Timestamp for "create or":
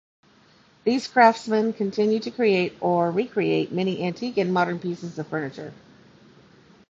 2.31-3.11